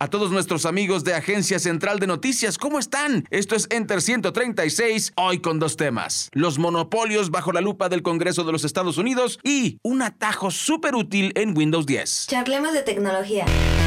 [0.00, 2.56] a todos nuestros amigos de Agencia Central de Noticias.
[2.56, 3.26] ¿Cómo están?
[3.30, 6.30] Esto es Enter 136, hoy con dos temas.
[6.32, 10.94] Los monopolios bajo la lupa del Congreso de los Estados Unidos y un atajo súper
[10.94, 12.28] útil en Windows 10.
[12.28, 13.44] Charlemos de tecnología.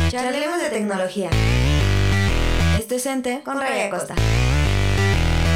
[0.10, 1.32] Charlemos de tecnología.
[2.78, 4.14] Esto es Enter con Raya Costa.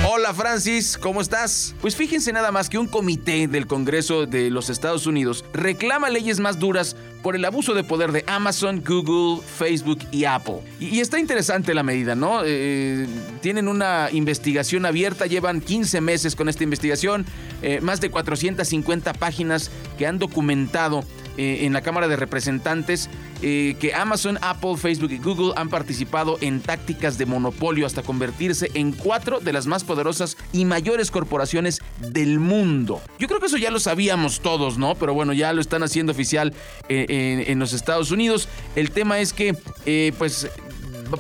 [0.10, 1.76] Hola Francis, ¿cómo estás?
[1.82, 6.40] Pues fíjense nada más que un comité del Congreso de los Estados Unidos reclama leyes
[6.40, 10.62] más duras por el abuso de poder de Amazon, Google, Facebook y Apple.
[10.80, 12.40] Y, está interesante la medida, ¿no?
[12.46, 13.06] Eh,
[13.42, 17.26] tienen una investigación abierta, llevan 15 meses con esta investigación,
[17.62, 21.04] eh, más de 450 páginas que han documentado
[21.38, 23.10] eh, en la Cámara de Representantes
[23.40, 28.94] que Amazon, Apple, Facebook y Google han participado en tácticas de monopolio hasta convertirse en
[28.94, 33.00] cuatro de las más poderosas y mayores corporaciones del mundo.
[33.20, 34.96] Yo creo que eso ya lo sabíamos todos, ¿no?
[34.96, 36.52] Pero bueno, ya lo están haciendo oficial
[36.90, 38.50] en, los Estados Unidos.
[38.76, 40.50] El tema es que, eh, pues,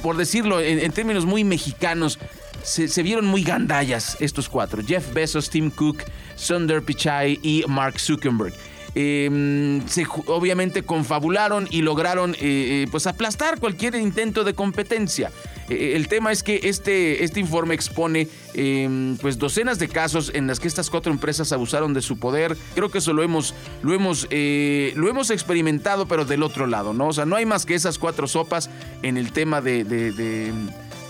[0.01, 2.19] por decirlo en, términos muy mexicanos,
[2.63, 4.83] se, vieron muy gandallas estos cuatro.
[4.85, 6.03] Jeff Bezos, Tim Cook,
[6.35, 8.53] Sundar Pichai y Mark Zuckerberg.
[8.99, 15.31] Em, se obviamente confabularon y lograron eh, eh, pues aplastar cualquier intento de competencia.
[15.69, 20.47] Eh, el tema es que este, este informe expone em, pues docenas de casos en
[20.47, 22.57] las que estas cuatro empresas abusaron de su poder.
[22.73, 23.53] Creo que eso lo hemos,
[23.83, 27.09] lo hemos, lo hemos experimentado, pero del otro lado, ¿no?
[27.09, 28.71] O sea, no hay más que esas cuatro sopas
[29.03, 30.51] en el tema de, de,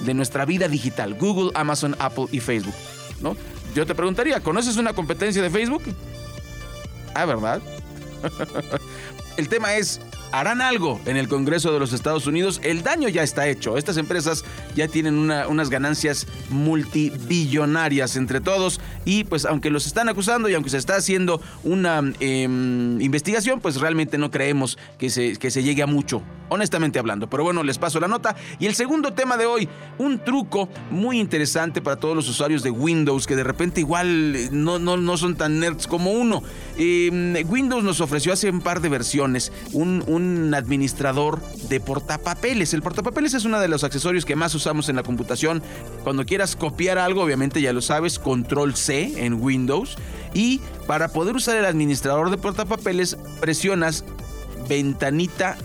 [0.01, 1.13] de nuestra vida digital.
[1.13, 2.75] Google, Amazon, Apple y Facebook,
[3.21, 3.37] ¿no?
[3.73, 5.83] Yo te preguntaría, ¿conoces una competencia de Facebook?
[7.13, 7.61] Ah, ¿verdad?
[9.37, 9.99] El tema es,
[10.31, 12.59] harán algo en el Congreso de los Estados Unidos.
[12.63, 13.77] El daño ya está hecho.
[13.77, 14.43] Estas empresas
[14.75, 18.79] ya tienen unas ganancias multibillonarias entre todos.
[19.05, 23.79] Y pues aunque los están acusando y aunque se está haciendo una em, investigación, pues
[23.79, 27.29] realmente no creemos que se, que se llegue a mucho honestamente hablando.
[27.29, 28.35] Pero bueno, les paso la nota.
[28.59, 32.69] Y el segundo tema de hoy, un truco muy interesante para todos los usuarios de
[32.69, 36.43] Windows que de repente igual eh, no, no, no son tan nerds como uno.
[36.77, 40.03] Em, Windows nos ofreció hace un par de versiones un
[40.53, 42.73] administrador de portapapeles.
[42.73, 45.61] El portapapeles es uno de los accesorios que más usamos en la computación.
[46.03, 49.97] Cuando quieras copiar algo, obviamente ya lo sabes, control C en Windows.
[50.33, 54.03] Y para poder usar el administrador de portapapeles, presionas
[54.67, 55.57] ventanita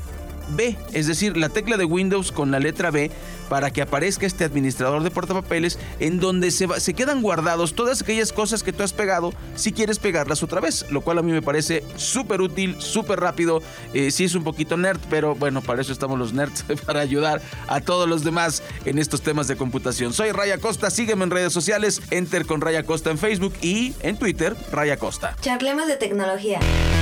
[0.57, 3.11] B, es decir, la tecla de Windows con la letra B
[3.53, 8.33] para que aparezca este administrador de portapapeles en donde se, se quedan guardados todas aquellas
[8.33, 11.43] cosas que tú has pegado si quieres pegarlas otra vez, lo cual a mí me
[11.43, 15.93] parece súper útil, súper rápido, eh, sí es un poquito nerd, pero bueno, para eso
[15.93, 20.15] estamos los nerds, para ayudar a todos los demás en estos temas de computación.
[20.15, 24.17] Soy Raya Costa, sígueme en redes sociales, enter con Raya Costa en Facebook y en
[24.17, 25.37] Twitter, Raya Costa.
[25.43, 26.59] Charlemos de tecnología.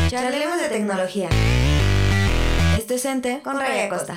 [0.08, 1.28] Charlemos de tecnología.
[2.76, 3.06] Esto es
[3.44, 4.14] con Raya Costa.